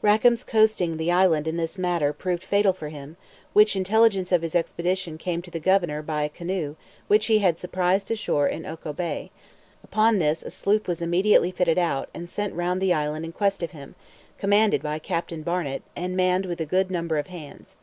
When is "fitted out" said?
11.50-12.08